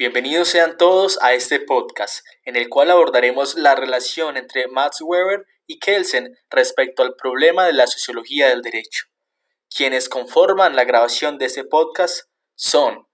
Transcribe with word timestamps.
Bienvenidos 0.00 0.48
sean 0.48 0.78
todos 0.78 1.18
a 1.20 1.34
este 1.34 1.60
podcast, 1.60 2.24
en 2.46 2.56
el 2.56 2.70
cual 2.70 2.90
abordaremos 2.90 3.56
la 3.56 3.74
relación 3.74 4.38
entre 4.38 4.66
Max 4.66 5.02
Weber 5.02 5.44
y 5.66 5.78
Kelsen 5.78 6.38
respecto 6.48 7.02
al 7.02 7.16
problema 7.16 7.66
de 7.66 7.74
la 7.74 7.86
sociología 7.86 8.48
del 8.48 8.62
derecho. 8.62 9.08
Quienes 9.68 10.08
conforman 10.08 10.74
la 10.74 10.84
grabación 10.84 11.36
de 11.36 11.44
este 11.44 11.64
podcast 11.64 12.30
son 12.54 13.08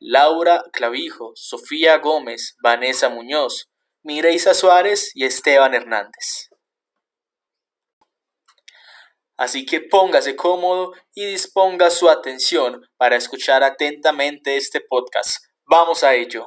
Laura 0.00 0.64
Clavijo, 0.72 1.32
Sofía 1.34 1.98
Gómez, 1.98 2.56
Vanessa 2.62 3.10
Muñoz, 3.10 3.70
Mireisa 4.02 4.54
Suárez 4.54 5.10
y 5.14 5.26
Esteban 5.26 5.74
Hernández. 5.74 6.48
Así 9.36 9.66
que 9.66 9.82
póngase 9.82 10.34
cómodo 10.34 10.94
y 11.12 11.26
disponga 11.26 11.90
su 11.90 12.08
atención 12.08 12.88
para 12.96 13.16
escuchar 13.16 13.62
atentamente 13.62 14.56
este 14.56 14.80
podcast. 14.80 15.51
Vamos 15.72 16.04
a 16.04 16.12
ello. 16.12 16.46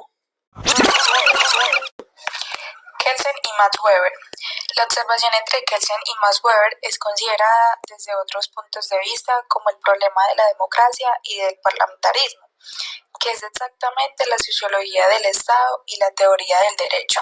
Kelsen 2.99 3.33
y 3.41 3.51
Max 3.57 3.75
Weber. 3.83 4.11
La 4.75 4.83
observación 4.83 5.31
entre 5.33 5.63
Kelsen 5.63 5.97
y 6.05 6.13
Max 6.21 6.39
Weber 6.43 6.77
es 6.79 6.99
considerada 6.99 7.79
desde 7.89 8.15
otros 8.21 8.47
puntos 8.49 8.87
de 8.87 8.99
vista 8.99 9.33
como 9.47 9.71
el 9.71 9.77
problema 9.79 10.27
de 10.29 10.35
la 10.35 10.45
democracia 10.49 11.09
y 11.23 11.37
del 11.41 11.57
parlamentarismo, 11.57 12.51
que 13.19 13.31
es 13.31 13.41
exactamente 13.41 14.27
la 14.27 14.37
sociología 14.37 15.07
del 15.07 15.25
Estado 15.25 15.81
y 15.87 15.97
la 15.97 16.11
teoría 16.11 16.61
del 16.61 16.75
derecho. 16.75 17.21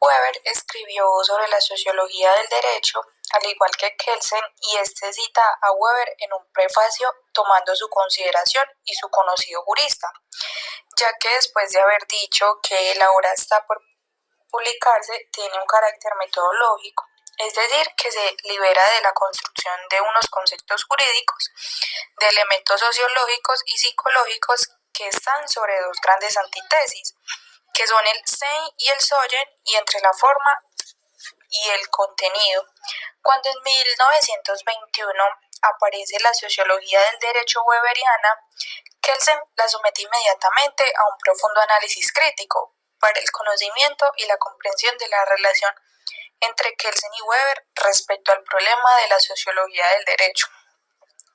Weber 0.00 0.42
escribió 0.42 1.06
sobre 1.22 1.46
la 1.46 1.60
sociología 1.60 2.32
del 2.32 2.48
derecho, 2.48 3.00
al 3.32 3.46
igual 3.46 3.70
que 3.76 3.94
Kelsen, 3.96 4.44
y 4.60 4.76
este 4.78 5.12
cita 5.12 5.42
a 5.62 5.72
Weber 5.72 6.14
en 6.18 6.32
un 6.32 6.52
prefacio 6.52 7.12
tomando 7.32 7.74
su 7.76 7.88
consideración 7.88 8.66
y 8.84 8.94
su 8.94 9.08
conocido 9.08 9.62
jurista, 9.62 10.12
ya 10.96 11.12
que 11.18 11.28
después 11.30 11.70
de 11.70 11.80
haber 11.80 12.06
dicho 12.06 12.58
que 12.62 12.94
la 12.96 13.10
obra 13.12 13.32
está 13.32 13.64
por 13.66 13.80
publicarse 14.50 15.28
tiene 15.32 15.58
un 15.58 15.66
carácter 15.66 16.12
metodológico, 16.18 17.06
es 17.38 17.54
decir, 17.54 17.86
que 17.96 18.10
se 18.10 18.36
libera 18.44 18.86
de 18.94 19.00
la 19.00 19.12
construcción 19.12 19.74
de 19.88 20.00
unos 20.00 20.28
conceptos 20.28 20.84
jurídicos, 20.84 21.50
de 22.18 22.28
elementos 22.28 22.80
sociológicos 22.80 23.62
y 23.64 23.78
psicológicos 23.78 24.68
que 24.92 25.08
están 25.08 25.48
sobre 25.48 25.80
dos 25.80 25.96
grandes 26.02 26.36
antítesis, 26.36 27.14
que 27.72 27.86
son 27.86 28.04
el 28.06 28.20
sein 28.26 28.68
y 28.76 28.88
el 28.88 29.00
soyen, 29.00 29.48
y 29.64 29.76
entre 29.76 30.00
la 30.00 30.12
forma 30.12 30.50
y 31.50 31.68
el 31.70 31.88
contenido. 31.90 32.64
Cuando 33.22 33.50
en 33.50 33.62
1921 33.62 35.24
aparece 35.62 36.18
la 36.20 36.32
sociología 36.32 37.00
del 37.10 37.18
derecho 37.18 37.62
weberiana, 37.64 38.38
Kelsen 39.00 39.38
la 39.56 39.68
somete 39.68 40.02
inmediatamente 40.02 40.84
a 40.84 41.12
un 41.12 41.18
profundo 41.18 41.60
análisis 41.60 42.12
crítico 42.12 42.76
para 42.98 43.18
el 43.18 43.30
conocimiento 43.30 44.12
y 44.16 44.26
la 44.26 44.36
comprensión 44.36 44.96
de 44.98 45.08
la 45.08 45.24
relación 45.24 45.74
entre 46.40 46.74
Kelsen 46.76 47.10
y 47.14 47.22
Weber 47.22 47.66
respecto 47.74 48.32
al 48.32 48.42
problema 48.42 48.96
de 49.02 49.08
la 49.08 49.20
sociología 49.20 49.88
del 49.90 50.04
derecho 50.04 50.46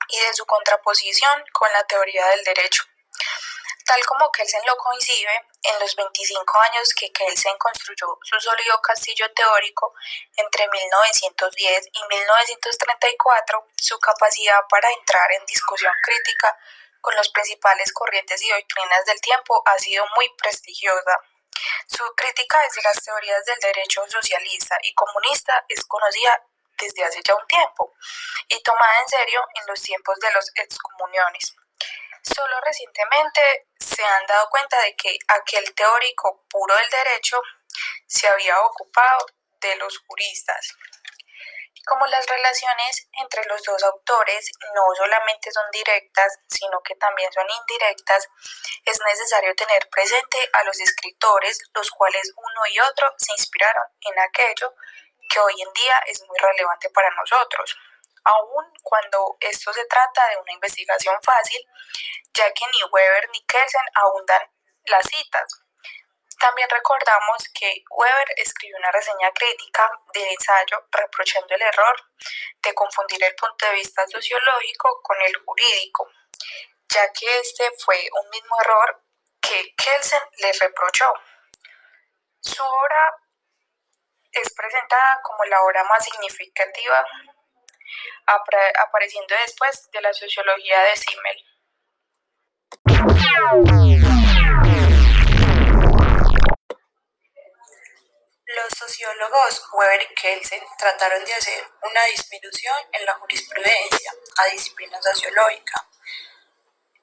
y 0.10 0.20
de 0.20 0.34
su 0.34 0.46
contraposición 0.46 1.44
con 1.52 1.72
la 1.74 1.84
teoría 1.86 2.26
del 2.28 2.44
derecho. 2.44 2.84
Tal 3.86 4.04
como 4.08 4.32
Kelsen 4.32 4.66
lo 4.66 4.76
coincide, 4.78 5.46
en 5.62 5.80
los 5.80 5.96
25 5.96 6.60
años 6.60 6.92
que 6.96 7.12
Kelsen 7.12 7.56
construyó 7.60 8.18
su 8.24 8.40
sólido 8.40 8.82
castillo 8.82 9.32
teórico 9.34 9.94
entre 10.36 10.68
1910 10.68 11.90
y 11.94 12.04
1934, 12.10 13.68
su 13.78 14.00
capacidad 14.00 14.60
para 14.70 14.92
entrar 14.92 15.32
en 15.34 15.46
discusión 15.46 15.94
crítica 16.02 16.58
con 17.00 17.16
las 17.16 17.30
principales 17.30 17.94
corrientes 17.94 18.42
y 18.42 18.50
doctrinas 18.50 19.06
del 19.06 19.22
tiempo 19.22 19.62
ha 19.68 19.78
sido 19.78 20.04
muy 20.16 20.34
prestigiosa. 20.36 21.20
Su 21.88 22.04
crítica 22.16 22.60
desde 22.64 22.82
las 22.82 23.04
teorías 23.04 23.46
del 23.46 23.60
derecho 23.60 24.04
socialista 24.10 24.80
y 24.82 24.96
comunista 24.96 25.64
es 25.70 25.86
conocida 25.86 26.42
desde 26.80 27.04
hace 27.06 27.22
ya 27.24 27.36
un 27.36 27.46
tiempo 27.46 27.94
y 28.48 28.62
tomada 28.64 29.00
en 29.00 29.08
serio 29.08 29.46
en 29.62 29.68
los 29.68 29.80
tiempos 29.80 30.20
de 30.20 30.32
los 30.32 30.52
excomuniones. 30.56 31.56
Solo 32.34 32.60
recientemente 32.62 33.68
se 33.80 34.04
han 34.04 34.26
dado 34.26 34.50
cuenta 34.50 34.82
de 34.82 34.96
que 34.96 35.16
aquel 35.28 35.76
teórico 35.76 36.44
puro 36.50 36.76
del 36.76 36.90
derecho 36.90 37.40
se 38.08 38.28
había 38.28 38.60
ocupado 38.62 39.28
de 39.62 39.76
los 39.76 40.00
juristas. 40.00 40.74
Como 41.86 42.08
las 42.08 42.26
relaciones 42.26 43.08
entre 43.22 43.46
los 43.46 43.62
dos 43.62 43.84
autores 43.84 44.50
no 44.74 44.84
solamente 44.96 45.52
son 45.52 45.70
directas, 45.72 46.40
sino 46.48 46.82
que 46.82 46.96
también 46.96 47.32
son 47.32 47.46
indirectas, 47.48 48.28
es 48.86 49.00
necesario 49.06 49.54
tener 49.54 49.88
presente 49.90 50.50
a 50.54 50.64
los 50.64 50.80
escritores, 50.80 51.60
los 51.76 51.92
cuales 51.92 52.34
uno 52.36 52.62
y 52.74 52.80
otro 52.80 53.14
se 53.20 53.34
inspiraron 53.34 53.86
en 54.02 54.18
aquello 54.18 54.74
que 55.30 55.40
hoy 55.40 55.62
en 55.62 55.72
día 55.74 56.00
es 56.08 56.24
muy 56.28 56.38
relevante 56.40 56.90
para 56.90 57.12
nosotros 57.12 57.78
aun 58.26 58.66
cuando 58.84 59.38
esto 59.40 59.72
se 59.72 59.86
trata 59.86 60.28
de 60.30 60.38
una 60.38 60.54
investigación 60.54 61.16
fácil, 61.24 61.62
ya 62.34 62.52
que 62.52 62.66
ni 62.74 62.84
Weber 62.92 63.30
ni 63.30 63.46
Kelsen 63.46 63.86
abundan 63.94 64.42
las 64.86 65.06
citas. 65.06 65.62
También 66.40 66.70
recordamos 66.70 67.50
que 67.54 67.84
Weber 67.90 68.28
escribió 68.36 68.78
una 68.78 68.92
reseña 68.92 69.32
crítica 69.32 69.90
del 70.14 70.28
ensayo 70.28 70.86
reprochando 70.92 71.56
el 71.56 71.62
error 71.62 71.96
de 72.62 72.74
confundir 72.74 73.24
el 73.24 73.36
punto 73.36 73.66
de 73.66 73.74
vista 73.74 74.06
sociológico 74.08 75.02
con 75.02 75.22
el 75.22 75.36
jurídico, 75.38 76.10
ya 76.90 77.12
que 77.14 77.40
este 77.40 77.72
fue 77.80 78.10
un 78.22 78.30
mismo 78.30 78.56
error 78.62 79.02
que 79.40 79.74
Kelsen 79.76 80.24
le 80.40 80.52
reprochó. 80.54 81.14
Su 82.42 82.64
obra 82.64 83.16
es 84.32 84.54
presentada 84.54 85.22
como 85.24 85.46
la 85.46 85.62
obra 85.64 85.84
más 85.86 86.04
significativa 86.04 87.06
apareciendo 88.26 89.36
después 89.46 89.90
de 89.92 90.02
la 90.02 90.14
sociología 90.14 90.82
de 90.82 90.96
Simmel. 90.96 91.46
Los 98.48 98.74
sociólogos 98.78 99.64
Weber 99.74 100.02
y 100.02 100.16
Kelsen 100.16 100.64
trataron 100.78 101.26
de 101.26 101.34
hacer 101.34 101.64
una 101.82 102.04
disminución 102.06 102.76
en 102.94 103.06
la 103.06 103.14
jurisprudencia 103.16 104.12
a 104.38 104.46
disciplina 104.46 105.02
sociológica. 105.02 105.86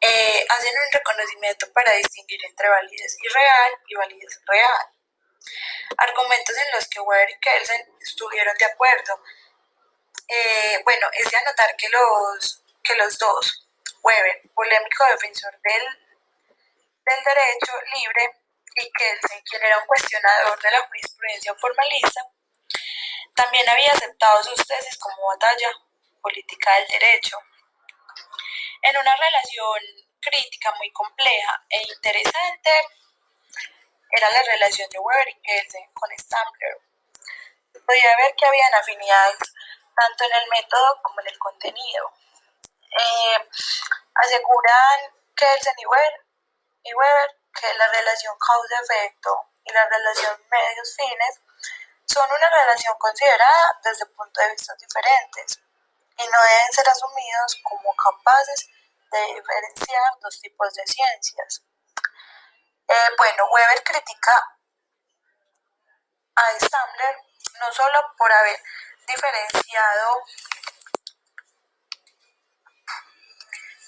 Eh, 0.01 0.47
hacen 0.49 0.73
un 0.75 0.93
reconocimiento 0.93 1.73
para 1.73 1.93
distinguir 1.93 2.45
entre 2.45 2.69
validez 2.69 3.17
irreal 3.23 3.73
y 3.87 3.95
validez 3.95 4.41
real. 4.47 4.87
Argumentos 5.97 6.57
en 6.57 6.77
los 6.77 6.89
que 6.89 7.01
Weber 7.01 7.31
y 7.31 7.41
Kelsen 7.41 7.87
estuvieron 8.01 8.57
de 8.57 8.65
acuerdo 8.65 9.23
eh, 10.29 10.81
bueno, 10.85 11.09
es 11.13 11.31
de 11.31 11.37
anotar 11.37 11.77
que 11.77 11.89
los, 11.89 12.63
que 12.83 12.95
los 12.97 13.19
dos, 13.19 13.67
Weber, 14.03 14.43
polémico 14.55 15.05
defensor 15.07 15.53
del, 15.63 15.83
del 17.05 17.25
derecho 17.25 17.73
libre, 17.95 18.39
y 18.75 18.91
Kelsen, 18.91 19.43
quien 19.43 19.63
era 19.63 19.79
un 19.79 19.87
cuestionador 19.87 20.61
de 20.61 20.71
la 20.71 20.81
jurisprudencia 20.87 21.55
formalista, 21.55 22.23
también 23.35 23.69
había 23.69 23.93
aceptado 23.93 24.43
sus 24.43 24.67
tesis 24.67 24.97
como 24.99 25.27
batalla 25.27 25.71
política 26.21 26.75
del 26.77 26.89
derecho. 26.89 27.37
En 28.83 28.97
una 28.97 29.15
relación 29.17 29.81
crítica 30.21 30.73
muy 30.79 30.91
compleja 30.93 31.65
e 31.69 31.83
interesante, 31.83 32.71
era 34.11 34.31
la 34.31 34.43
relación 34.43 34.89
de 34.91 34.99
Weber 34.99 35.29
y 35.29 35.41
Kelsen 35.41 35.93
con 35.95 36.11
Stampler. 36.19 36.77
Podía 37.87 38.17
ver 38.17 38.35
que 38.37 38.47
habían 38.47 38.75
afinidades 38.75 39.52
tanto 39.95 40.25
en 40.25 40.33
el 40.33 40.49
método 40.49 41.01
como 41.03 41.21
en 41.21 41.29
el 41.29 41.39
contenido. 41.39 42.13
Eh, 42.99 43.49
aseguran 44.15 45.01
que 45.35 45.47
el 45.55 45.61
y 45.79 45.87
Weber, 45.87 46.27
y 46.85 46.95
Weber 46.95 47.37
que 47.59 47.75
la 47.75 47.89
relación 47.89 48.35
causa-efecto 48.39 49.51
y 49.65 49.73
la 49.73 49.85
relación 49.87 50.37
medios-fines 50.51 51.41
son 52.07 52.31
una 52.31 52.51
relación 52.51 52.95
considerada 52.99 53.81
desde 53.83 54.07
puntos 54.07 54.45
de 54.45 54.51
vista 54.51 54.75
diferentes 54.75 55.59
y 56.19 56.25
no 56.29 56.43
deben 56.43 56.73
ser 56.73 56.89
asumidos 56.89 57.57
como 57.63 57.95
capaces 57.97 58.69
de 59.11 59.35
diferenciar 59.35 60.13
dos 60.21 60.41
tipos 60.41 60.73
de 60.75 60.87
ciencias. 60.87 61.63
Eh, 62.89 63.11
bueno, 63.17 63.47
Weber 63.51 63.83
critica 63.85 64.59
a 66.35 66.59
Stamler 66.59 67.17
no 67.61 67.73
solo 67.73 67.99
por 68.19 68.33
haber 68.33 68.61
diferenciado 69.15 70.25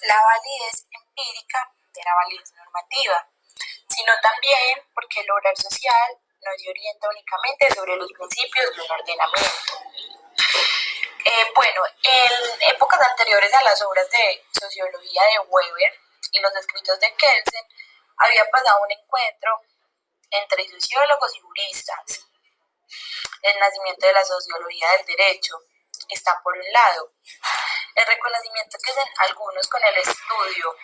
la 0.02 0.16
validez 0.22 0.86
empírica 0.90 1.72
de 1.94 2.02
la 2.04 2.14
validez 2.14 2.52
normativa, 2.52 3.28
sino 3.88 4.12
también 4.20 4.82
porque 4.94 5.20
el 5.20 5.30
oral 5.30 5.56
social 5.56 6.18
no 6.42 6.50
se 6.56 6.68
orienta 6.68 7.08
únicamente 7.08 7.74
sobre 7.74 7.96
los 7.96 8.12
principios 8.12 8.76
de 8.76 8.82
un 8.82 8.90
ordenamiento. 8.90 9.80
Eh, 11.24 11.52
bueno, 11.54 11.82
en 12.02 12.74
épocas 12.74 13.00
anteriores 13.00 13.52
a 13.54 13.62
las 13.62 13.80
obras 13.82 14.08
de 14.10 14.44
sociología 14.52 15.22
de 15.22 15.38
Weber 15.48 15.94
y 16.32 16.40
los 16.40 16.54
escritos 16.54 17.00
de 17.00 17.14
Kelsen, 17.16 17.64
había 18.18 18.44
pasado 18.50 18.82
un 18.82 18.92
encuentro 18.92 19.60
entre 20.30 20.68
sociólogos 20.68 21.34
y 21.36 21.40
juristas. 21.40 22.26
El 23.44 23.60
nacimiento 23.60 24.06
de 24.06 24.12
la 24.14 24.24
sociología 24.24 24.90
del 24.92 25.04
derecho 25.04 25.54
está 26.08 26.40
por 26.42 26.56
un 26.56 26.72
lado. 26.72 27.12
El 27.94 28.06
reconocimiento 28.06 28.78
que 28.82 28.90
hacen 28.90 29.12
algunos 29.18 29.68
con 29.68 29.84
el 29.84 29.96
estudio 29.98 30.74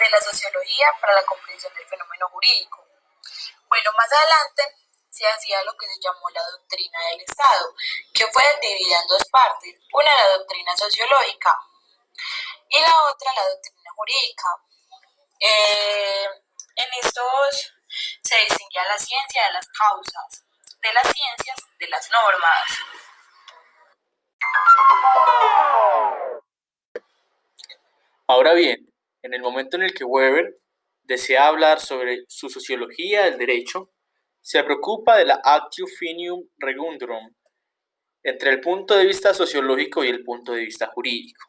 de 0.00 0.10
la 0.10 0.20
sociología 0.20 0.88
para 1.00 1.14
la 1.14 1.22
comprensión 1.22 1.72
del 1.74 1.86
fenómeno 1.86 2.28
jurídico. 2.28 2.84
Bueno, 3.68 3.92
más 3.96 4.12
adelante 4.12 4.64
se 5.10 5.28
hacía 5.28 5.62
lo 5.62 5.76
que 5.76 5.86
se 5.86 6.00
llamó 6.02 6.28
la 6.30 6.42
doctrina 6.50 6.98
del 7.10 7.20
Estado, 7.20 7.72
que 8.12 8.26
fue 8.32 8.42
dividida 8.60 9.00
en 9.00 9.06
dos 9.06 9.24
partes, 9.30 9.78
una 9.92 10.10
la 10.10 10.38
doctrina 10.38 10.76
sociológica 10.76 11.56
y 12.68 12.80
la 12.80 12.94
otra 13.10 13.32
la 13.32 13.48
doctrina 13.48 13.90
jurídica. 13.94 14.48
Eh, 15.38 16.26
en 16.74 16.88
estos 17.00 17.72
se 18.24 18.38
distinguía 18.38 18.88
la 18.88 18.98
ciencia 18.98 19.46
de 19.46 19.52
las 19.52 19.68
causas, 19.68 20.42
de 20.82 20.92
las 20.92 21.02
ciencias 21.04 21.68
de 21.78 21.88
las 21.88 22.10
normas. 22.10 22.78
Ahora 28.26 28.54
bien, 28.54 28.92
en 29.22 29.34
el 29.34 29.42
momento 29.42 29.76
en 29.76 29.84
el 29.84 29.94
que 29.94 30.04
Weber 30.04 30.56
desea 31.02 31.46
hablar 31.46 31.80
sobre 31.80 32.24
su 32.28 32.48
sociología 32.48 33.24
del 33.24 33.38
derecho, 33.38 33.90
se 34.40 34.62
preocupa 34.64 35.16
de 35.16 35.26
la 35.26 35.40
actio 35.44 35.86
finium 35.86 36.48
regundrum 36.58 37.32
entre 38.24 38.50
el 38.50 38.60
punto 38.60 38.96
de 38.96 39.06
vista 39.06 39.34
sociológico 39.34 40.04
y 40.04 40.08
el 40.08 40.24
punto 40.24 40.52
de 40.52 40.64
vista 40.64 40.88
jurídico. 40.88 41.48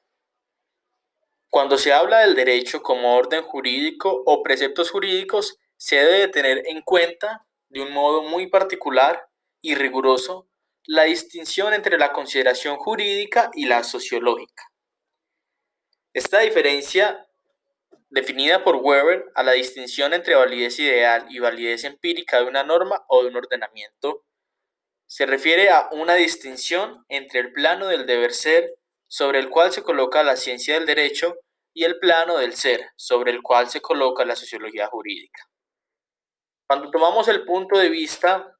Cuando 1.50 1.77
se 1.77 1.94
habla 1.94 2.19
del 2.19 2.35
derecho 2.35 2.81
como 2.81 3.15
orden 3.15 3.44
jurídico 3.44 4.24
o 4.25 4.41
preceptos 4.41 4.89
jurídicos, 4.89 5.59
se 5.77 5.97
debe 5.97 6.27
tener 6.27 6.63
en 6.65 6.81
cuenta 6.81 7.45
de 7.74 7.81
un 7.81 7.92
modo 7.92 8.22
muy 8.22 8.48
particular 8.48 9.28
y 9.62 9.74
riguroso 9.74 10.48
la 10.86 11.04
distinción 11.04 11.74
entre 11.74 11.98
la 11.98 12.14
consideración 12.14 12.78
jurídica 12.78 13.50
y 13.54 13.66
la 13.66 13.84
sociológica. 13.84 14.64
Esta 16.14 16.40
diferencia, 16.40 17.25
definida 18.10 18.64
por 18.64 18.75
Weber 18.75 19.25
a 19.34 19.42
la 19.42 19.54
distinción 19.54 20.14
entre 20.14 20.36
validez 20.36 20.78
ideal 20.78 21.25
y 21.30 21.40
validez 21.40 21.84
empírica 21.84 22.40
de 22.40 22.46
una 22.46 22.64
norma 22.64 23.04
o 23.08 23.24
de 23.24 23.30
un 23.30 23.38
ordenamiento, 23.38 24.24
se 25.08 25.26
refiere 25.26 25.69
a 25.69 25.90
una 25.92 26.14
distinción 26.14 27.04
entre 27.10 27.40
el 27.40 27.52
plano 27.54 27.88
del 27.88 28.06
deber 28.06 28.34
ser 28.34 28.76
sobre 29.08 29.40
el 29.40 29.50
cual 29.50 29.72
se 29.72 29.81
coloca 29.81 30.22
la 30.22 30.36
ciencia 30.36 30.76
del 30.76 30.86
derecho 30.86 31.38
y 31.74 31.86
el 31.86 31.98
plano 31.98 32.38
del 32.38 32.54
ser 32.54 32.92
sobre 32.96 33.31
el 33.31 33.42
cual 33.42 33.69
se 33.69 33.81
coloca 33.81 34.26
la 34.26 34.36
sociología 34.36 34.88
jurídica. 34.88 35.50
Cuando 36.74 36.90
tomamos 36.90 37.28
el 37.28 37.46
punto 37.46 37.78
de 37.78 37.90
vista 37.90 38.58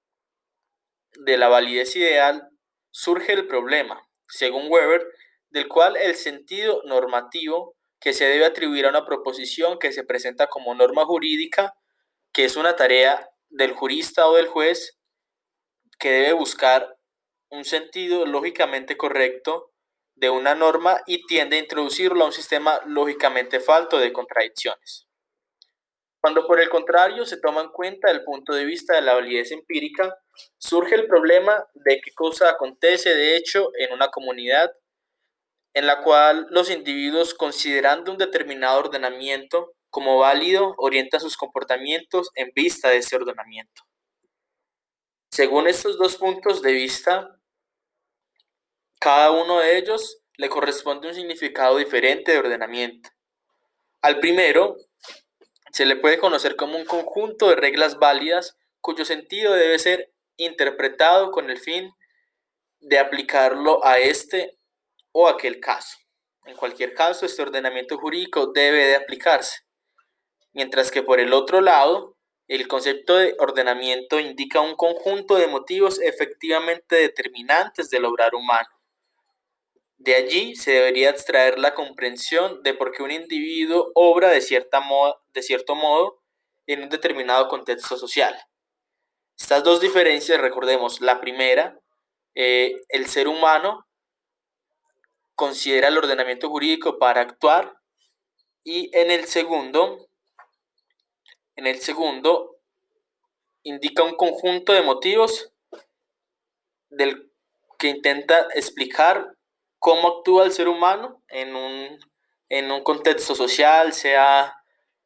de 1.16 1.36
la 1.36 1.48
validez 1.48 1.96
ideal, 1.96 2.48
surge 2.92 3.34
el 3.34 3.48
problema, 3.48 4.08
según 4.28 4.72
Weber, 4.72 5.04
del 5.50 5.68
cual 5.68 5.98
el 5.98 6.14
sentido 6.14 6.84
normativo 6.86 7.76
que 8.00 8.14
se 8.14 8.26
debe 8.26 8.46
atribuir 8.46 8.86
a 8.86 8.90
una 8.90 9.04
proposición 9.04 9.80
que 9.80 9.92
se 9.92 10.04
presenta 10.04 10.46
como 10.46 10.76
norma 10.76 11.06
jurídica, 11.06 11.74
que 12.32 12.46
es 12.46 12.56
una 12.56 12.76
tarea 12.76 13.32
del 13.50 13.74
jurista 13.74 14.28
o 14.28 14.36
del 14.36 14.46
juez, 14.46 15.00
que 15.98 16.12
debe 16.12 16.34
buscar 16.34 16.96
un 17.50 17.66
sentido 17.66 18.28
lógicamente 18.28 18.96
correcto 18.96 19.72
de 20.14 20.30
una 20.30 20.54
norma 20.54 21.02
y 21.08 21.26
tiende 21.26 21.56
a 21.56 21.62
introducirlo 21.62 22.22
a 22.22 22.28
un 22.28 22.32
sistema 22.32 22.80
lógicamente 22.86 23.60
falto 23.60 23.98
de 23.98 24.14
contradicciones. 24.14 25.08
Cuando 26.24 26.48
por 26.48 26.62
el 26.62 26.70
contrario 26.70 27.26
se 27.26 27.36
toma 27.36 27.60
en 27.64 27.68
cuenta 27.68 28.10
el 28.10 28.24
punto 28.24 28.54
de 28.54 28.64
vista 28.64 28.96
de 28.96 29.02
la 29.02 29.14
validez 29.14 29.52
empírica, 29.52 30.18
surge 30.58 30.96
el 30.96 31.06
problema 31.06 31.68
de 31.74 32.00
qué 32.00 32.14
cosa 32.14 32.50
acontece 32.50 33.14
de 33.14 33.36
hecho 33.36 33.72
en 33.78 33.92
una 33.92 34.08
comunidad 34.08 34.72
en 35.74 35.86
la 35.86 36.02
cual 36.02 36.48
los 36.50 36.70
individuos, 36.70 37.34
considerando 37.34 38.10
un 38.10 38.18
determinado 38.18 38.80
ordenamiento 38.80 39.74
como 39.90 40.18
válido, 40.18 40.76
orientan 40.78 41.20
sus 41.20 41.36
comportamientos 41.36 42.30
en 42.36 42.54
vista 42.56 42.88
de 42.88 43.00
ese 43.00 43.18
ordenamiento. 43.18 43.82
Según 45.30 45.68
estos 45.68 45.98
dos 45.98 46.16
puntos 46.16 46.62
de 46.62 46.72
vista, 46.72 47.38
cada 48.98 49.30
uno 49.32 49.60
de 49.60 49.78
ellos 49.78 50.22
le 50.38 50.48
corresponde 50.48 51.10
un 51.10 51.16
significado 51.16 51.76
diferente 51.76 52.32
de 52.32 52.38
ordenamiento. 52.38 53.10
Al 54.02 54.22
primero 54.22 54.78
se 55.74 55.86
le 55.86 55.96
puede 55.96 56.20
conocer 56.20 56.56
como 56.56 56.78
un 56.78 56.86
conjunto 56.86 57.50
de 57.50 57.56
reglas 57.56 57.98
válidas 57.98 58.58
cuyo 58.80 59.06
sentido 59.06 59.54
debe 59.54 59.80
ser 59.80 60.14
interpretado 60.38 61.32
con 61.32 61.50
el 61.50 61.58
fin 61.58 61.92
de 62.80 63.00
aplicarlo 63.00 63.84
a 63.84 63.98
este 63.98 64.58
o 65.12 65.28
aquel 65.28 65.60
caso. 65.60 65.98
En 66.46 66.56
cualquier 66.56 66.94
caso, 66.94 67.26
este 67.26 67.42
ordenamiento 67.42 67.98
jurídico 67.98 68.48
debe 68.48 68.86
de 68.86 68.96
aplicarse. 68.96 69.62
Mientras 70.52 70.92
que 70.92 71.02
por 71.02 71.20
el 71.20 71.34
otro 71.34 71.60
lado, 71.60 72.18
el 72.48 72.68
concepto 72.68 73.18
de 73.18 73.36
ordenamiento 73.40 74.20
indica 74.20 74.62
un 74.62 74.76
conjunto 74.76 75.36
de 75.36 75.48
motivos 75.48 76.00
efectivamente 76.00 76.98
determinantes 76.98 77.90
del 77.90 78.06
obrar 78.06 78.36
humano. 78.36 78.70
De 80.04 80.16
allí 80.16 80.54
se 80.58 80.72
debería 80.72 81.10
extraer 81.10 81.58
la 81.58 81.74
comprensión 81.74 82.62
de 82.62 82.74
por 82.74 82.92
qué 82.92 83.04
un 83.04 83.12
individuo 83.12 83.90
obra 83.96 84.30
de, 84.30 84.42
cierta 84.42 84.84
de 85.34 85.42
cierto 85.42 85.76
modo 85.76 86.22
en 86.68 86.84
un 86.84 86.90
determinado 86.90 87.48
contexto 87.48 87.96
social. 87.96 88.38
Estas 89.40 89.64
dos 89.64 89.80
diferencias, 89.80 90.42
recordemos, 90.42 91.00
la 91.00 91.22
primera, 91.22 91.80
eh, 92.36 92.82
el 92.90 93.06
ser 93.06 93.30
humano 93.30 93.88
considera 95.36 95.88
el 95.88 95.98
ordenamiento 95.98 96.50
jurídico 96.50 97.00
para 97.00 97.22
actuar 97.22 97.74
y 98.62 98.94
en 98.98 99.10
el 99.10 99.24
segundo, 99.24 100.06
en 101.56 101.66
el 101.66 101.80
segundo 101.80 102.58
indica 103.64 104.04
un 104.04 104.18
conjunto 104.18 104.74
de 104.74 104.82
motivos 104.82 105.54
del 106.90 107.32
que 107.80 107.88
intenta 107.88 108.50
explicar 108.54 109.33
cómo 109.84 110.08
actúa 110.08 110.46
el 110.46 110.54
ser 110.54 110.70
humano 110.70 111.22
en 111.28 111.54
un, 111.58 112.00
en 112.48 112.72
un 112.72 112.84
contexto 112.84 113.36
social, 113.36 113.92
sea 113.92 114.56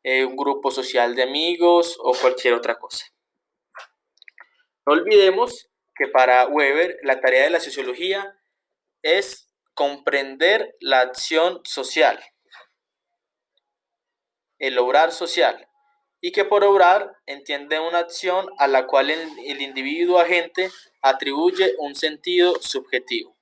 eh, 0.04 0.24
un 0.24 0.36
grupo 0.36 0.70
social 0.70 1.16
de 1.16 1.24
amigos 1.24 1.98
o 2.00 2.14
cualquier 2.14 2.54
otra 2.54 2.76
cosa. 2.76 3.08
No 4.86 4.94
olvidemos 4.94 5.68
que 5.96 6.08
para 6.08 6.46
Weber 6.46 6.96
la 7.02 7.20
tarea 7.20 7.46
de 7.46 7.50
la 7.50 7.60
sociología 7.60 8.38
es 9.02 9.52
comprender 9.74 10.76
la 10.80 11.00
acción 11.00 11.60
social, 11.64 12.24
el 14.60 14.78
obrar 14.78 15.12
social, 15.12 15.68
y 16.22 16.32
que 16.32 16.46
por 16.46 16.64
obrar 16.64 17.18
entiende 17.26 17.80
una 17.80 17.98
acción 17.98 18.48
a 18.60 18.68
la 18.68 18.86
cual 18.86 19.10
el, 19.10 19.28
el 19.44 19.60
individuo 19.60 20.20
agente 20.20 20.70
atribuye 21.02 21.74
un 21.80 21.96
sentido 21.96 22.62
subjetivo. 22.62 23.37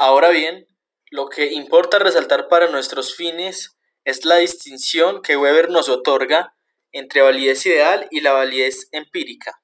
Ahora 0.00 0.28
bien, 0.28 0.64
lo 1.10 1.28
que 1.28 1.52
importa 1.52 1.98
resaltar 1.98 2.46
para 2.46 2.68
nuestros 2.68 3.16
fines 3.16 3.76
es 4.04 4.24
la 4.24 4.36
distinción 4.36 5.22
que 5.22 5.36
Weber 5.36 5.70
nos 5.70 5.88
otorga 5.88 6.54
entre 6.92 7.20
validez 7.20 7.66
ideal 7.66 8.06
y 8.12 8.20
la 8.20 8.32
validez 8.32 8.86
empírica. 8.92 9.60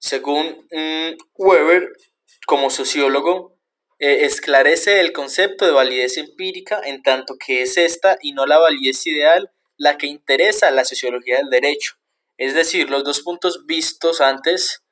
Según 0.00 0.66
mm, 0.72 1.18
Weber, 1.36 1.88
como 2.48 2.68
sociólogo, 2.68 3.56
eh, 4.00 4.24
esclarece 4.24 4.98
el 4.98 5.12
concepto 5.12 5.66
de 5.66 5.70
validez 5.70 6.16
empírica 6.16 6.80
en 6.84 7.04
tanto 7.04 7.36
que 7.38 7.62
es 7.62 7.76
esta 7.76 8.18
y 8.20 8.32
no 8.32 8.44
la 8.44 8.58
validez 8.58 9.06
ideal 9.06 9.52
la 9.76 9.98
que 9.98 10.08
interesa 10.08 10.66
a 10.66 10.72
la 10.72 10.84
sociología 10.84 11.36
del 11.36 11.48
derecho. 11.48 11.94
Es 12.38 12.54
decir, 12.54 12.90
los 12.90 13.04
dos 13.04 13.20
puntos 13.20 13.66
vistos 13.66 14.20
antes 14.20 14.82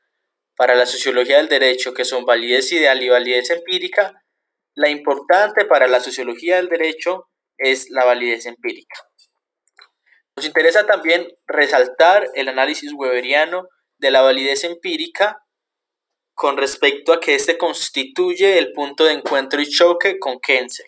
para 0.59 0.75
la 0.75 0.87
sociología 0.87 1.37
del 1.37 1.49
derecho, 1.49 1.95
que 1.95 2.05
son 2.05 2.25
validez 2.25 2.73
ideal 2.73 3.01
y 3.01 3.09
validez 3.09 3.49
empírica, 3.51 4.25
la 4.75 4.89
importante 4.89 5.65
para 5.67 5.87
la 5.87 6.01
sociología 6.01 6.57
del 6.57 6.69
derecho 6.69 7.29
es 7.59 7.91
la 7.91 8.05
validez 8.05 8.45
empírica. 8.45 8.97
Nos 10.37 10.45
interesa 10.45 10.85
también 10.85 11.29
resaltar 11.47 12.29
el 12.35 12.49
análisis 12.49 12.93
weberiano 12.93 13.69
de 13.99 14.11
la 14.11 14.21
validez 14.21 14.65
empírica 14.65 15.45
con 16.35 16.57
respecto 16.57 17.13
a 17.13 17.21
que 17.21 17.37
éste 17.37 17.57
constituye 17.57 18.59
el 18.59 18.73
punto 18.73 19.05
de 19.05 19.13
encuentro 19.13 19.61
y 19.61 19.69
choque 19.69 20.19
con 20.19 20.41
Kensel. 20.41 20.87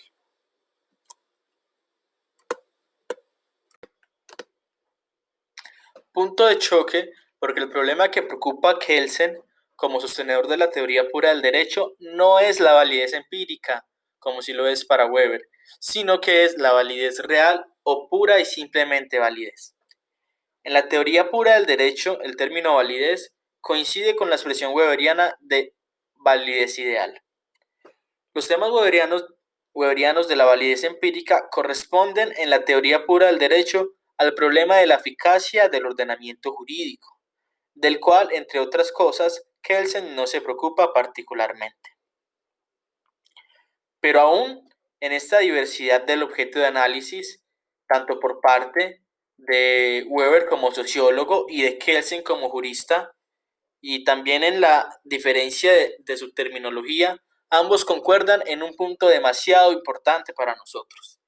Punto 6.13 6.47
de 6.47 6.59
choque 6.59 7.13
porque 7.39 7.61
el 7.61 7.69
problema 7.69 8.11
que 8.11 8.23
preocupa 8.23 8.73
a 8.73 8.79
Kelsen 8.81 9.41
como 9.81 9.99
sostenedor 9.99 10.47
de 10.47 10.59
la 10.59 10.69
teoría 10.69 11.09
pura 11.09 11.31
del 11.31 11.41
derecho 11.41 11.95
no 12.01 12.39
es 12.39 12.61
la 12.61 12.75
validez 12.75 13.15
empírica, 13.15 13.87
como 14.19 14.43
si 14.43 14.53
lo 14.53 14.69
es 14.69 14.85
para 14.85 15.07
Weber, 15.07 15.49
sino 15.79 16.21
que 16.21 16.45
es 16.45 16.59
la 16.59 16.73
validez 16.73 17.19
real 17.21 17.65
o 17.83 18.07
pura 18.11 18.39
y 18.41 18.45
simplemente 18.45 19.19
validez. 19.19 19.75
En 20.65 20.75
la 20.75 20.87
teoría 20.89 21.31
pura 21.31 21.55
del 21.55 21.65
derecho, 21.65 22.21
el 22.21 22.37
término 22.37 22.75
validez 22.75 23.35
coincide 23.63 24.17
con 24.17 24.29
la 24.29 24.37
expresión 24.37 24.75
weberiana 24.75 25.39
de 25.41 25.75
validez 26.13 26.79
ideal. 26.79 27.23
Los 28.35 28.49
temas 28.49 28.71
weberianos, 28.71 29.25
weberianos 29.73 30.29
de 30.29 30.37
la 30.37 30.45
validez 30.45 30.85
empírica 30.85 31.49
corresponden 31.51 32.35
en 32.37 32.51
la 32.51 32.67
teoría 32.67 33.07
pura 33.07 33.29
del 33.29 33.39
derecho 33.39 33.95
al 34.19 34.35
problema 34.35 34.77
de 34.77 34.87
la 34.87 34.97
eficacia 34.97 35.71
del 35.71 35.87
ordenamiento 35.87 36.53
jurídico, 36.53 37.19
del 37.73 37.99
cual, 37.99 38.29
entre 38.33 38.61
otras 38.61 38.93
cosas, 38.93 39.47
Kelsen 39.63 40.15
no 40.15 40.27
se 40.27 40.41
preocupa 40.41 40.93
particularmente. 40.93 41.97
Pero 44.01 44.21
aún 44.21 44.69
en 45.01 45.13
esta 45.13 45.39
diversidad 45.39 46.03
del 46.03 46.23
objeto 46.23 46.59
de 46.59 46.67
análisis, 46.67 47.43
tanto 47.87 48.21
por 48.21 48.41
parte 48.41 49.03
de 49.37 50.05
Weber 50.09 50.47
como 50.47 50.73
sociólogo 50.73 51.47
y 51.49 51.63
de 51.63 51.79
Kelsen 51.79 52.23
como 52.23 52.49
jurista, 52.51 53.15
y 53.83 54.05
también 54.05 54.45
en 54.45 54.61
la 54.61 55.01
diferencia 55.05 55.73
de, 55.73 55.97
de 56.01 56.17
su 56.17 56.33
terminología, 56.33 57.23
ambos 57.49 57.85
concuerdan 57.85 58.43
en 58.47 58.63
un 58.63 58.75
punto 58.77 59.09
demasiado 59.09 59.73
importante 59.73 60.35
para 60.35 60.55
nosotros, 60.55 61.19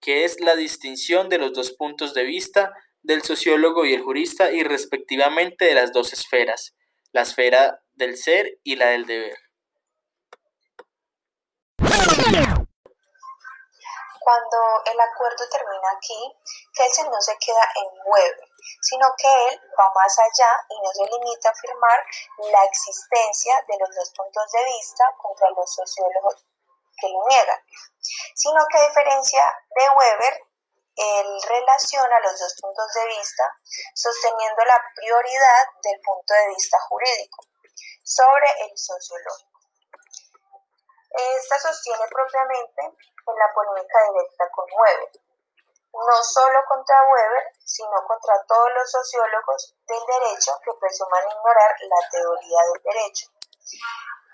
que 0.00 0.24
es 0.24 0.40
la 0.40 0.54
distinción 0.54 1.28
de 1.28 1.38
los 1.38 1.52
dos 1.54 1.72
puntos 1.72 2.12
de 2.12 2.24
vista 2.24 2.72
del 3.02 3.22
sociólogo 3.22 3.84
y 3.84 3.94
el 3.94 4.02
jurista 4.02 4.52
y 4.52 4.62
respectivamente 4.62 5.64
de 5.64 5.74
las 5.74 5.92
dos 5.92 6.12
esferas, 6.12 6.74
la 7.12 7.22
esfera 7.22 7.81
del 7.94 8.16
ser 8.16 8.58
y 8.62 8.76
la 8.76 8.86
del 8.86 9.06
deber. 9.06 9.38
Cuando 14.22 14.58
el 14.86 15.00
acuerdo 15.00 15.48
termina 15.50 15.88
aquí, 15.96 16.32
Kelsen 16.74 17.10
no 17.10 17.20
se 17.20 17.36
queda 17.38 17.68
en 17.74 17.88
Weber, 18.06 18.48
sino 18.80 19.12
que 19.18 19.48
él 19.48 19.60
va 19.78 19.90
más 19.94 20.16
allá 20.18 20.64
y 20.68 20.80
no 20.80 20.92
se 20.92 21.10
limita 21.10 21.48
a 21.48 21.52
afirmar 21.52 21.98
la 22.38 22.64
existencia 22.64 23.60
de 23.66 23.78
los 23.78 23.94
dos 23.94 24.12
puntos 24.16 24.50
de 24.52 24.64
vista 24.64 25.04
contra 25.18 25.50
los 25.50 25.74
sociólogos 25.74 26.46
que 26.96 27.08
lo 27.08 27.26
niegan, 27.28 27.60
sino 28.34 28.64
que 28.70 28.78
a 28.78 28.88
diferencia 28.88 29.42
de 29.74 29.88
Weber, 29.90 30.40
él 30.94 31.42
relaciona 31.48 32.20
los 32.20 32.38
dos 32.38 32.54
puntos 32.60 32.92
de 32.94 33.06
vista 33.06 33.44
sosteniendo 33.94 34.64
la 34.64 34.80
prioridad 34.94 35.66
del 35.82 36.00
punto 36.00 36.34
de 36.34 36.48
vista 36.48 36.78
jurídico 36.88 37.51
sobre 38.04 38.48
el 38.64 38.76
sociológico. 38.76 39.60
Esta 41.12 41.58
sostiene 41.58 42.06
propiamente 42.08 42.82
en 42.82 43.36
la 43.36 43.52
polémica 43.54 43.98
directa 44.10 44.48
con 44.50 44.64
Weber, 44.64 45.12
no 45.92 46.22
solo 46.24 46.58
contra 46.66 47.02
Weber, 47.04 47.52
sino 47.64 47.92
contra 48.08 48.42
todos 48.48 48.70
los 48.74 48.90
sociólogos 48.90 49.76
del 49.86 50.00
derecho 50.06 50.52
que 50.64 50.72
presuman 50.80 51.30
ignorar 51.30 51.76
la 51.80 52.08
teoría 52.10 52.60
del 52.72 52.82
derecho. 52.82 53.26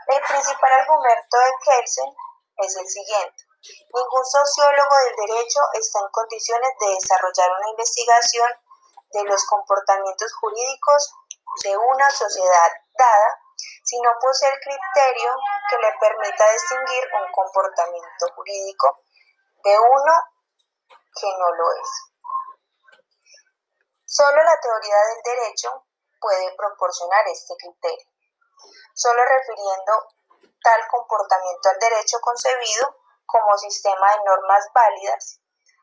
El 0.06 0.22
principal 0.22 0.72
argumento 0.72 1.36
de 1.36 1.52
Kelsen 1.64 2.14
es 2.58 2.76
el 2.76 2.86
siguiente. 2.86 3.44
Ningún 3.92 4.24
sociólogo 4.24 4.96
del 4.96 5.16
derecho 5.16 5.60
está 5.74 5.98
en 5.98 6.08
condiciones 6.10 6.70
de 6.78 6.94
desarrollar 6.94 7.50
una 7.58 7.70
investigación 7.70 8.48
de 9.10 9.24
los 9.24 9.44
comportamientos 9.46 10.32
jurídicos 10.40 11.12
de 11.64 11.76
una 11.76 12.10
sociedad 12.10 12.70
dada 12.96 13.47
si 13.84 14.00
no 14.00 14.10
posee 14.20 14.50
el 14.50 14.60
criterio 14.60 15.34
que 15.70 15.78
le 15.78 15.92
permita 15.98 16.52
distinguir 16.52 17.04
un 17.22 17.32
comportamiento 17.32 18.26
jurídico 18.34 19.02
de 19.64 19.78
uno 19.78 20.14
que 21.14 21.28
no 21.38 21.50
lo 21.52 21.72
es. 21.72 21.90
Solo 24.04 24.42
la 24.42 24.60
teoría 24.60 24.96
del 24.96 25.22
derecho 25.22 25.86
puede 26.20 26.54
proporcionar 26.56 27.26
este 27.28 27.54
criterio, 27.56 28.08
solo 28.94 29.22
refiriendo 29.24 29.92
tal 30.62 30.80
comportamiento 30.88 31.68
al 31.70 31.78
derecho 31.78 32.18
concebido 32.20 32.96
como 33.26 33.56
sistema 33.58 34.10
de 34.10 34.24
normas 34.24 34.64
válidas, 34.74 35.40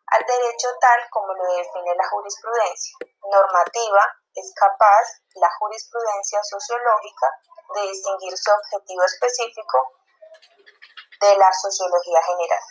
al 0.08 0.26
derecho 0.26 0.70
tal 0.80 1.10
como 1.10 1.34
lo 1.34 1.44
define 1.56 1.96
la 1.96 2.10
jurisprudencia. 2.10 2.98
Normativa 3.32 4.25
es 4.36 4.54
capaz 4.56 5.24
la 5.36 5.50
jurisprudencia 5.60 6.40
sociológica 6.44 7.28
de 7.76 7.82
distinguir 7.88 8.38
su 8.38 8.52
objetivo 8.52 9.04
específico 9.04 9.78
de 11.22 11.36
la 11.38 11.52
sociología 11.54 12.22
general. 12.22 12.64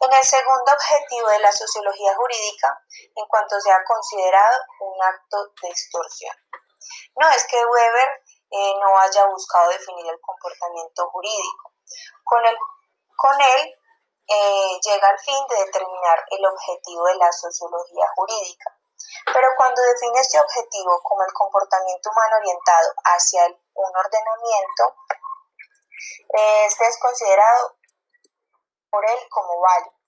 En 0.00 0.12
el 0.12 0.24
segundo 0.24 0.72
objetivo 0.72 1.28
de 1.28 1.38
la 1.38 1.52
sociología 1.52 2.14
jurídica, 2.16 2.82
en 3.16 3.26
cuanto 3.26 3.60
sea 3.60 3.78
considerado 3.86 4.56
un 4.80 5.02
acto 5.02 5.52
de 5.62 5.68
extorsión. 5.68 6.36
No 7.16 7.28
es 7.28 7.46
que 7.46 7.64
Weber 7.64 8.10
eh, 8.50 8.74
no 8.80 8.98
haya 8.98 9.26
buscado 9.26 9.70
definir 9.70 10.06
el 10.06 10.20
comportamiento 10.20 11.08
jurídico. 11.10 11.72
Con, 12.24 12.42
con 13.16 13.40
él 13.40 13.74
eh, 14.26 14.80
llega 14.82 15.08
al 15.08 15.18
fin 15.18 15.46
de 15.48 15.64
determinar 15.64 16.24
el 16.30 16.46
objetivo 16.46 17.04
de 17.04 17.14
la 17.16 17.32
sociología 17.32 18.06
jurídica. 18.16 18.79
Pero 19.32 19.48
cuando 19.56 19.82
define 19.82 20.20
este 20.20 20.40
objetivo 20.40 21.00
como 21.02 21.22
el 21.22 21.32
comportamiento 21.32 22.10
humano 22.10 22.36
orientado 22.36 22.94
hacia 23.04 23.46
un 23.46 23.96
ordenamiento, 23.96 24.94
este 26.66 26.86
es 26.86 26.98
considerado 26.98 27.76
por 28.90 29.04
él 29.04 29.18
como 29.30 29.60
válido. 29.60 30.00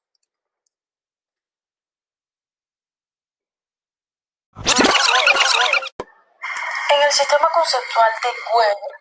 En 6.91 7.03
el 7.03 7.13
sistema 7.13 7.49
conceptual 7.53 8.13
de 8.23 8.29
Weber, 8.55 8.97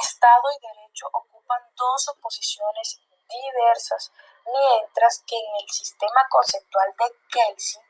Estado 0.00 0.42
y 0.52 0.66
Derecho 0.66 1.06
ocupan 1.12 1.62
dos 1.74 2.08
oposiciones 2.08 3.00
diversas, 3.28 4.12
mientras 4.44 5.22
que 5.26 5.36
en 5.36 5.56
el 5.60 5.68
sistema 5.68 6.26
conceptual 6.30 6.94
de 6.98 7.12
Kelsen 7.28 7.82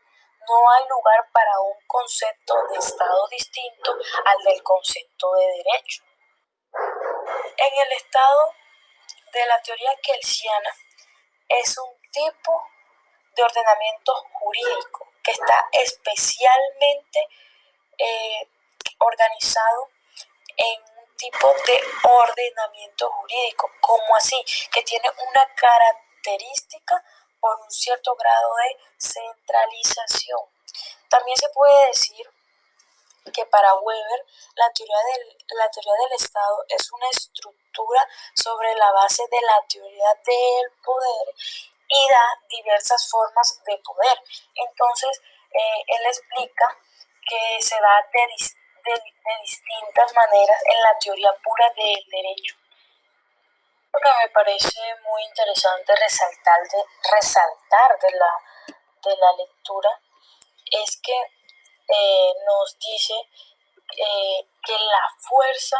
no 0.49 0.71
hay 0.73 0.89
lugar 0.89 1.29
para 1.33 1.61
un 1.61 1.77
concepto 1.87 2.55
de 2.71 2.79
Estado 2.79 3.29
distinto 3.29 3.95
al 4.25 4.39
del 4.45 4.63
concepto 4.63 5.33
de 5.35 5.47
derecho. 5.63 6.03
En 7.57 7.87
el 7.87 7.93
estado 7.93 8.53
de 9.33 9.47
la 9.47 9.61
teoría 9.63 9.91
kelsiana 10.03 10.71
es 11.49 11.79
un 11.79 12.01
tipo 12.13 12.63
de 13.35 13.43
ordenamiento 13.43 14.15
jurídico 14.33 15.13
que 15.23 15.33
está 15.33 15.69
especialmente 15.73 17.29
eh, 17.99 18.49
organizado 18.99 19.91
en 20.57 20.81
un 20.99 21.17
tipo 21.17 21.55
de 21.67 21.81
ordenamiento 22.03 23.11
jurídico, 23.11 23.71
como 23.81 24.17
así, 24.17 24.43
que 24.73 24.83
tiene 24.83 25.09
una 25.29 25.47
característica 25.55 27.03
por 27.47 27.61
un 27.63 27.71
cierto 27.71 28.13
grado 28.17 28.51
de 28.57 28.77
centralización. 28.99 30.41
También 31.09 31.37
se 31.37 31.49
puede 31.51 31.87
decir 31.87 32.27
que 33.33 33.47
para 33.47 33.73
Weber 33.75 34.27
la 34.57 34.69
teoría, 34.73 34.99
del, 34.99 35.37
la 35.51 35.71
teoría 35.71 35.93
del 35.93 36.13
Estado 36.13 36.65
es 36.69 36.91
una 36.91 37.09
estructura 37.09 38.09
sobre 38.35 38.75
la 38.75 38.91
base 38.91 39.23
de 39.31 39.41
la 39.43 39.63
teoría 39.69 40.11
del 40.27 40.71
poder 40.85 41.35
y 41.89 42.09
da 42.09 42.27
diversas 42.49 43.09
formas 43.09 43.63
de 43.65 43.79
poder. 43.79 44.19
Entonces, 44.57 45.23
eh, 45.53 45.85
él 45.87 46.07
explica 46.07 46.77
que 47.29 47.63
se 47.63 47.77
da 47.77 48.03
de, 48.13 48.27
de 48.91 49.03
distintas 49.43 50.13
maneras 50.15 50.63
en 50.67 50.83
la 50.83 50.99
teoría 50.99 51.31
pura 51.45 51.71
del 51.77 52.05
derecho. 52.11 52.57
Que 54.03 54.13
me 54.23 54.29
parece 54.29 54.81
muy 55.05 55.23
interesante 55.25 55.93
resaltar 55.97 56.61
de, 56.63 56.85
resaltar 57.11 57.99
de, 57.99 58.11
la, 58.13 58.41
de 59.03 59.17
la 59.17 59.33
lectura 59.33 60.01
es 60.71 61.01
que 61.03 61.17
eh, 61.89 62.35
nos 62.45 62.79
dice 62.79 63.15
eh, 63.97 64.47
que 64.65 64.73
la 64.73 65.09
fuerza 65.19 65.77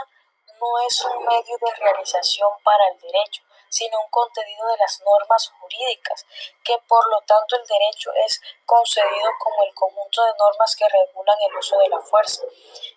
no 0.61 0.87
es 0.87 1.05
un 1.05 1.25
medio 1.25 1.57
de 1.61 1.75
realización 1.77 2.51
para 2.65 2.89
el 2.89 2.99
derecho, 3.01 3.43
sino 3.69 4.01
un 4.01 4.09
contenido 4.09 4.67
de 4.69 4.79
las 4.79 5.01
normas 5.03 5.53
jurídicas, 5.61 6.25
que 6.65 6.79
por 6.89 7.07
lo 7.11 7.21
tanto 7.23 7.57
el 7.57 7.67
derecho 7.67 8.11
es 8.27 8.41
concedido 8.65 9.31
como 9.39 9.63
el 9.65 9.75
conjunto 9.75 10.25
de 10.25 10.33
normas 10.39 10.75
que 10.77 10.89
regulan 10.89 11.37
el 11.49 11.57
uso 11.57 11.77
de 11.79 11.89
la 11.89 12.01
fuerza. 12.01 12.43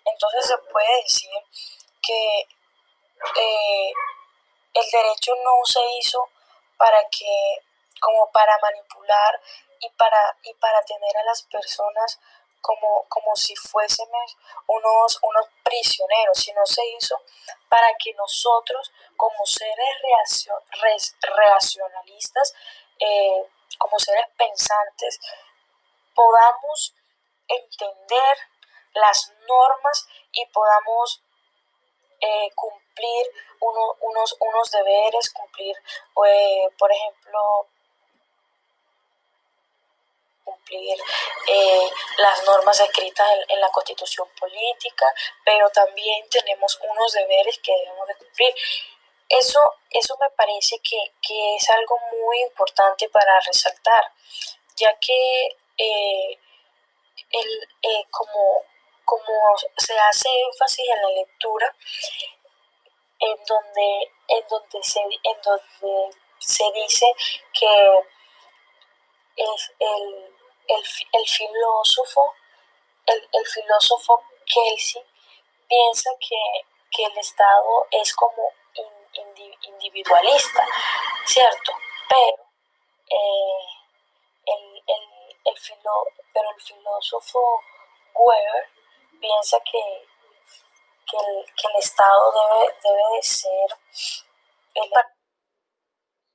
Entonces 0.04 0.46
se 0.46 0.58
puede 0.72 1.02
decir 1.02 1.30
que 2.00 2.48
eh, 3.36 3.92
el 4.74 4.90
derecho 4.90 5.34
no 5.42 5.64
se 5.64 5.80
hizo 5.98 6.28
para 6.76 6.98
que, 7.10 7.58
como 8.00 8.30
para 8.32 8.58
manipular 8.58 9.40
y 9.80 9.88
para, 9.90 10.36
y 10.42 10.54
para 10.54 10.82
tener 10.84 11.16
a 11.18 11.24
las 11.24 11.42
personas 11.42 12.18
como, 12.60 13.06
como 13.08 13.34
si 13.36 13.56
fuésemos 13.56 14.36
unos, 14.66 15.18
unos 15.22 15.46
prisioneros, 15.64 16.38
sino 16.38 16.64
se 16.66 16.82
hizo 16.96 17.16
para 17.68 17.88
que 17.98 18.12
nosotros, 18.14 18.92
como 19.16 19.46
seres 19.46 19.88
reaccionalistas, 21.22 22.54
eh, 22.98 23.46
como 23.78 23.98
seres 23.98 24.26
pensantes, 24.36 25.18
podamos 26.14 26.94
entender 27.48 28.38
las 28.94 29.32
normas 29.48 30.06
y 30.32 30.44
podamos 30.46 31.22
eh, 32.30 32.50
cumplir 32.54 33.26
unos, 33.60 34.36
unos 34.38 34.70
deberes, 34.70 35.30
cumplir, 35.30 35.74
eh, 36.26 36.68
por 36.78 36.92
ejemplo, 36.92 37.66
cumplir 40.44 40.96
eh, 41.48 41.90
las 42.18 42.44
normas 42.44 42.78
escritas 42.80 43.26
en, 43.48 43.60
la 43.60 43.68
constitución 43.70 44.28
política, 44.38 45.12
pero 45.44 45.68
también 45.70 46.28
tenemos 46.28 46.78
unos 46.88 47.12
deberes 47.12 47.58
que 47.58 47.72
debemos 47.72 48.06
de 48.06 48.14
cumplir. 48.14 48.54
Eso, 49.28 49.74
eso 49.90 50.16
me 50.20 50.30
parece 50.30 50.80
que, 50.80 51.12
es 51.56 51.70
algo 51.70 51.98
muy 52.12 52.42
importante 52.42 53.08
para 53.08 53.40
resaltar, 53.40 54.12
ya 54.76 54.96
que 54.98 55.56
el, 55.78 56.38
como 58.10 58.64
como 59.10 59.56
se 59.76 59.98
hace 59.98 60.28
énfasis 60.28 60.88
en 60.88 61.02
la 61.02 61.08
lectura, 61.08 61.74
en 63.18 63.36
donde, 63.44 64.12
en 64.28 64.46
donde, 64.48 64.82
se, 64.82 65.00
en 65.00 65.42
donde 65.42 66.16
se 66.38 66.64
dice 66.72 67.06
que 67.52 68.02
es 69.36 69.72
el, 69.80 70.32
el, 70.68 71.26
filósofo, 71.26 72.34
el, 73.06 73.28
el, 73.32 73.46
filósofo 73.46 74.22
Kelsey 74.46 75.02
piensa 75.68 76.10
que, 76.20 77.02
el 77.02 77.18
Estado 77.18 77.86
es 77.90 78.14
como 78.14 78.52
individualista, 79.62 80.66
¿cierto? 81.24 81.72
Pero, 82.08 82.44
eh, 83.08 83.66
el, 84.44 84.82
el, 84.86 85.54
pero 86.34 86.50
el 86.50 86.60
filósofo 86.60 87.60
Weber 88.14 88.79
piensa 89.20 89.58
que, 89.60 90.08
que, 91.06 91.16
el, 91.16 91.44
que 91.54 91.68
el 91.68 91.76
Estado 91.78 92.32
debe, 92.32 92.74
debe 92.82 93.16
de 93.16 93.22
ser 93.22 93.70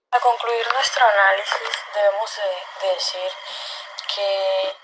Para 0.09 0.21
concluir 0.21 0.65
nuestro 0.73 1.05
análisis 1.05 1.69
debemos 1.93 2.31
de, 2.81 2.87
decir 2.87 3.31
que 4.15 4.75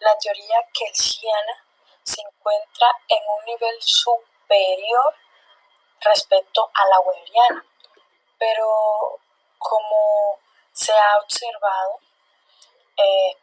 la 0.00 0.16
teoría 0.18 0.56
kelsiana 0.72 1.64
se 2.02 2.20
encuentra 2.22 2.88
en 3.08 3.22
un 3.28 3.44
nivel 3.44 3.76
superior 3.80 5.14
respecto 6.00 6.70
a 6.74 6.86
la 6.86 7.00
weberiana, 7.00 7.64
pero 8.38 9.20
como 9.58 10.40
se 10.72 10.92
ha 10.92 11.18
observado, 11.18 12.00
eh, 12.96 13.36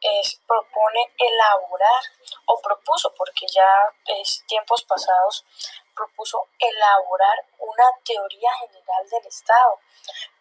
es, 0.00 0.40
propone 0.46 1.12
elaborar, 1.18 2.02
o 2.46 2.60
propuso, 2.60 3.12
porque 3.16 3.46
ya 3.46 3.68
es 4.06 4.44
tiempos 4.46 4.82
pasados, 4.84 5.44
propuso 5.94 6.48
elaborar 6.58 7.44
una 7.58 7.84
teoría 8.04 8.50
general 8.54 9.08
del 9.10 9.26
Estado. 9.26 9.78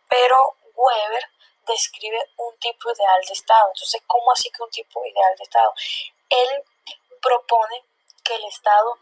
Pero 0.07 0.55
Weber 0.75 1.23
describe 1.65 2.19
un 2.37 2.57
tipo 2.59 2.91
ideal 2.91 3.21
de 3.27 3.33
Estado. 3.33 3.67
Entonces, 3.67 4.01
¿cómo 4.07 4.31
así 4.31 4.49
que 4.51 4.63
un 4.63 4.69
tipo 4.69 5.05
ideal 5.05 5.35
de 5.37 5.43
Estado? 5.43 5.73
Él 6.29 6.63
propone 7.21 7.83
que 8.23 8.35
el 8.35 8.45
Estado 8.45 8.97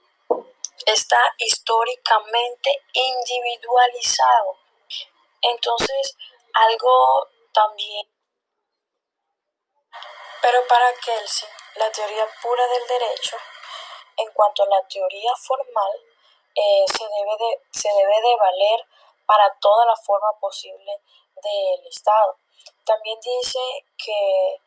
está 0.85 1.17
históricamente 1.37 2.81
individualizado. 2.93 4.57
Entonces, 5.41 6.17
algo 6.53 7.27
también 7.53 8.07
pero 10.45 10.61
para 10.67 10.93
Kelsey, 11.03 11.49
la 11.73 11.91
teoría 11.91 12.23
pura 12.39 12.67
del 12.67 12.85
derecho, 12.87 13.35
en 14.15 14.31
cuanto 14.31 14.61
a 14.61 14.67
la 14.67 14.87
teoría 14.87 15.33
formal, 15.35 15.91
eh, 16.53 16.85
se, 16.85 17.03
debe 17.03 17.35
de, 17.39 17.61
se 17.71 17.89
debe 17.89 18.21
de 18.21 18.35
valer 18.35 18.85
para 19.25 19.49
toda 19.59 19.87
la 19.87 19.95
forma 19.95 20.31
posible 20.39 21.01
del 21.41 21.87
Estado. 21.87 22.37
También 22.85 23.19
dice 23.21 23.57
que 23.97 24.61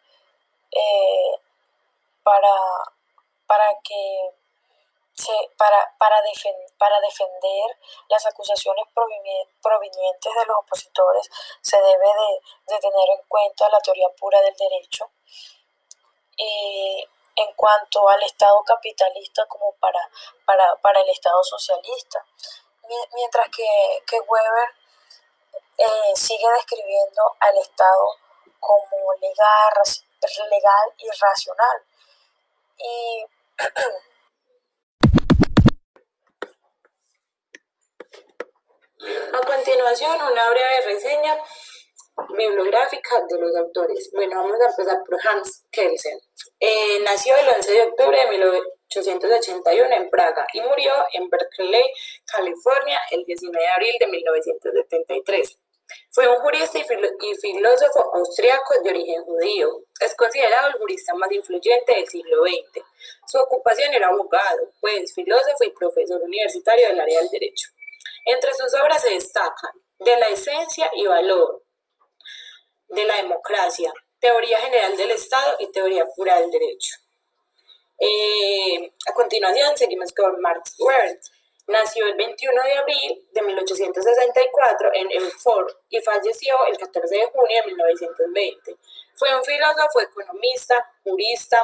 eh, 0.72 1.40
para, 2.24 2.57
para 3.46 3.79
que 3.85 4.31
para, 5.57 5.94
para, 5.96 6.20
para 6.76 7.00
defender 7.00 7.79
las 8.09 8.26
acusaciones 8.26 8.85
provenientes 8.94 10.35
de 10.35 10.44
los 10.44 10.59
opositores 10.59 11.31
se 11.61 11.76
debe 11.76 12.07
de, 12.07 12.74
de 12.74 12.81
tener 12.81 13.11
en 13.11 13.29
cuenta 13.29 13.68
la 13.68 13.81
teoría 13.81 14.09
pura 14.18 14.40
del 14.40 14.57
derecho 14.57 15.09
eh, 16.38 17.05
en 17.37 17.53
cuanto 17.55 18.09
al 18.09 18.22
Estado 18.22 18.62
capitalista 18.64 19.44
como 19.46 19.72
para, 19.81 20.01
para, 20.44 21.01
el 21.01 21.09
Estado 21.09 21.42
socialista. 21.42 22.24
Mientras 23.14 23.48
que, 23.51 24.03
que 24.07 24.18
Weber 24.20 24.68
eh, 25.77 26.12
sigue 26.14 26.51
describiendo 26.57 27.22
al 27.40 27.57
Estado 27.59 28.09
como 28.59 29.12
legal, 29.20 29.72
legal 30.51 30.94
y 30.98 31.09
racional. 31.11 31.83
Y 32.79 33.27
a 39.33 39.40
continuación, 39.46 40.20
una 40.20 40.51
breve 40.51 40.81
reseña 40.83 41.38
bibliográfica 42.31 43.24
de 43.28 43.38
los 43.38 43.54
autores. 43.57 44.11
Bueno, 44.12 44.42
vamos 44.42 44.59
a 44.61 44.70
empezar 44.70 45.02
por 45.04 45.18
Hans 45.26 45.64
Kelsen. 45.70 46.18
Eh, 46.61 47.00
nació 47.04 47.35
el 47.37 47.48
11 47.57 47.72
de 47.72 47.83
octubre 47.83 48.18
de 48.18 48.31
1881 48.31 49.94
en 49.94 50.11
Praga 50.11 50.46
y 50.52 50.61
murió 50.61 50.92
en 51.12 51.28
Berkeley, 51.28 51.85
California, 52.24 53.00
el 53.11 53.24
19 53.24 53.59
de 53.59 53.68
abril 53.68 53.96
de 54.00 54.07
1973. 54.07 55.59
Fue 56.11 56.28
un 56.28 56.37
jurista 56.37 56.78
y, 56.78 56.85
filósofo 56.85 58.14
austriaco 58.14 58.74
de 58.83 58.90
origen 58.90 59.24
judío. 59.24 59.85
Es 60.00 60.14
considerado 60.14 60.68
el 60.68 60.74
jurista 60.74 61.14
más 61.14 61.31
influyente 61.33 61.94
del 61.94 62.07
siglo 62.07 62.42
XX. 62.42 62.85
Su 63.26 63.38
ocupación 63.38 63.94
era 63.94 64.09
abogado, 64.09 64.70
pues 64.81 65.14
filósofo 65.14 65.64
y 65.64 65.70
profesor 65.70 66.20
universitario 66.22 66.88
del 66.88 67.00
área 67.00 67.20
del 67.20 67.31
derecho. 67.31 67.68
Entre 68.24 68.52
sus 68.52 68.74
obras 68.74 69.00
se 69.00 69.11
destacan 69.11 69.72
De 69.98 70.16
la 70.16 70.28
esencia 70.28 70.90
y 70.94 71.07
valor, 71.07 71.62
de 72.88 73.05
la 73.05 73.16
democracia, 73.16 73.92
teoría 74.18 74.59
general 74.59 74.96
del 74.96 75.11
Estado 75.11 75.57
y 75.59 75.70
teoría 75.70 76.07
pura 76.16 76.40
del 76.40 76.51
derecho. 76.51 76.96
Eh, 77.98 78.92
a 79.07 79.12
continuación 79.12 79.77
seguimos 79.77 80.12
con 80.12 80.40
Max 80.40 80.77
Weber. 80.79 81.18
Nació 81.66 82.07
el 82.07 82.14
21 82.14 82.62
de 82.62 82.72
abril 82.72 83.29
de 83.33 83.42
1864 83.42 84.90
en 84.94 85.12
Elford 85.12 85.70
y 85.90 86.01
falleció 86.01 86.55
el 86.66 86.79
14 86.79 87.14
de 87.14 87.27
junio 87.27 87.61
de 87.61 87.66
1920. 87.66 88.77
Fue 89.14 89.37
un 89.37 89.44
filósofo, 89.44 90.01
economista, 90.01 90.90
jurista, 91.05 91.62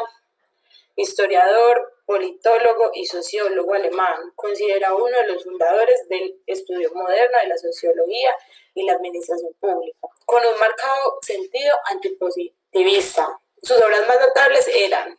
historiador, 0.96 1.94
politólogo 2.04 2.90
y 2.94 3.06
sociólogo 3.06 3.74
alemán, 3.74 4.32
considerado 4.36 4.98
uno 4.98 5.16
de 5.16 5.28
los 5.28 5.42
fundadores 5.42 6.06
del 6.08 6.38
estudio 6.46 6.92
moderno 6.92 7.38
de 7.38 7.48
la 7.48 7.56
sociología 7.56 8.36
y 8.74 8.84
la 8.84 8.94
administración 8.94 9.52
pública, 9.58 10.08
con 10.24 10.44
un 10.44 10.58
marcado 10.58 11.18
sentido 11.22 11.74
antipositivista. 11.86 13.40
Sus 13.62 13.76
obras 13.78 14.06
más 14.06 14.20
notables 14.20 14.68
eran 14.68 15.18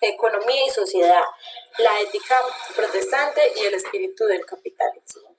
Economía 0.00 0.66
y 0.66 0.70
Sociedad, 0.70 1.22
la 1.78 2.00
ética 2.00 2.36
protestante 2.74 3.52
y 3.56 3.66
el 3.66 3.74
espíritu 3.74 4.26
del 4.26 4.44
capitalismo. 4.44 5.36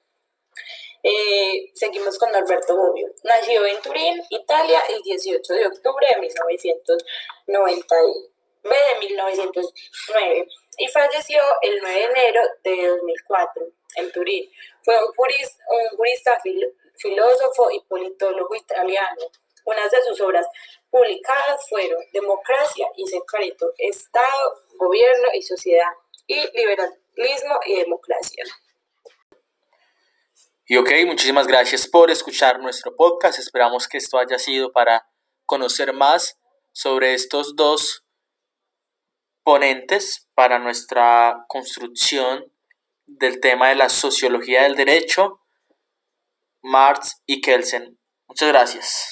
Eh, 1.04 1.72
seguimos 1.74 2.18
con 2.20 2.34
Alberto 2.36 2.76
Bobbio. 2.76 3.08
Nació 3.24 3.66
en 3.66 3.82
Turín, 3.82 4.22
Italia, 4.30 4.82
el 4.90 5.02
18 5.02 5.54
de 5.54 5.68
octubre 5.68 6.08
de 6.14 6.22
1990 6.22 7.96
de 8.64 9.00
1909 9.08 10.48
y 10.78 10.88
falleció 10.90 11.42
el 11.62 11.80
9 11.82 11.96
de 11.96 12.04
enero 12.04 12.42
de 12.64 12.88
2004 12.88 13.68
en 13.96 14.12
Turín. 14.12 14.52
Fue 14.84 15.04
un 15.04 15.12
jurista, 15.14 15.64
un 15.70 15.98
jurista 15.98 16.40
filósofo 17.02 17.72
y 17.72 17.82
politólogo 17.82 18.56
italiano. 18.56 19.22
Unas 19.66 19.92
de 19.92 20.02
sus 20.04 20.20
obras 20.22 20.48
publicadas 20.90 21.68
fueron 21.70 22.02
Democracia 22.14 22.88
y 22.98 23.06
Secreto, 23.08 23.72
Estado, 23.78 24.58
Gobierno 24.78 25.30
y 25.34 25.42
Sociedad, 25.42 25.92
y 26.28 26.36
Liberalismo 26.58 27.60
y 27.66 27.76
Democracia. 27.78 28.44
Y 30.66 30.78
ok, 30.78 30.90
muchísimas 31.06 31.48
gracias 31.48 31.88
por 31.88 32.10
escuchar 32.12 32.60
nuestro 32.60 32.96
podcast. 32.96 33.40
Esperamos 33.40 33.88
que 33.88 33.98
esto 33.98 34.18
haya 34.18 34.40
sido 34.40 34.72
para 34.72 35.06
conocer 35.46 35.92
más 35.92 36.40
sobre 36.72 37.14
estos 37.14 37.56
dos 37.58 38.06
ponentes 39.44 40.30
para 40.34 40.60
nuestra 40.60 41.46
construcción 41.50 42.52
del 43.06 43.42
tema 43.42 43.70
de 43.70 43.76
la 43.76 43.90
sociología 43.90 44.64
del 44.64 44.76
derecho, 44.76 45.40
Marx 46.63 47.21
y 47.26 47.41
Kelsen. 47.41 47.97
Muchas 48.28 48.50
gracias. 48.50 49.08